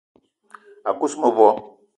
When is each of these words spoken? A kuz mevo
A 0.89 0.95
kuz 0.99 1.13
mevo 1.21 1.47